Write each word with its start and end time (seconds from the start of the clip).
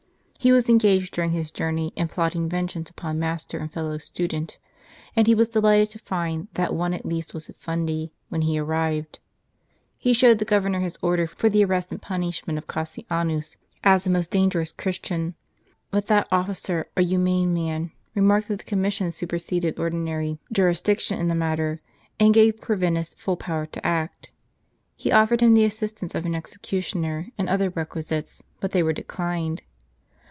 He 0.43 0.51
was 0.51 0.69
engaged 0.69 1.13
during 1.13 1.29
his 1.29 1.51
journey, 1.51 1.93
in 1.95 2.07
plotting 2.07 2.49
vengeance 2.49 2.89
upon 2.89 3.19
master 3.19 3.59
and 3.59 3.71
fellow 3.71 3.99
student; 3.99 4.57
and 5.15 5.27
he 5.27 5.35
was 5.35 5.49
delighted 5.49 5.91
to 5.91 5.99
find, 5.99 6.47
that 6.55 6.73
one 6.73 6.95
at 6.95 7.05
least 7.05 7.35
was 7.35 7.47
at 7.47 7.59
Fundi, 7.59 8.09
when 8.29 8.41
he 8.41 8.57
arrived. 8.57 9.19
He 9.99 10.13
showed 10.13 10.39
the 10.39 10.43
governor 10.45 10.79
his 10.79 10.97
order 11.03 11.27
for 11.27 11.47
the 11.47 11.63
arrest 11.63 11.91
and 11.91 12.01
punishuient 12.01 12.57
of 12.57 12.65
Cassianus, 12.65 13.57
as 13.83 14.07
a 14.07 14.09
most 14.09 14.31
dangerous 14.31 14.71
Christian; 14.71 15.35
but 15.91 16.07
that 16.07 16.27
officer, 16.31 16.87
a 16.97 17.03
humane 17.03 17.53
man, 17.53 17.91
remarked 18.15 18.47
that 18.47 18.57
the 18.57 18.75
connnission 18.75 19.13
superseded 19.13 19.77
ordinary 19.77 20.39
jurisdiction 20.51 21.19
in 21.19 21.27
the 21.27 21.35
matter, 21.35 21.81
and 22.19 22.33
gave 22.33 22.59
Cor 22.59 22.77
vinus 22.77 23.13
full 23.13 23.37
power 23.37 23.67
to 23.67 23.85
act. 23.85 24.31
He 24.95 25.11
offered 25.11 25.41
him 25.41 25.53
the 25.53 25.65
assistance 25.65 26.15
of 26.15 26.25
an 26.25 26.33
executioner, 26.33 27.27
and 27.37 27.47
other 27.47 27.69
requisites; 27.69 28.41
but 28.59 28.71
they 28.71 28.81
were 28.81 28.91
declined. 28.91 29.61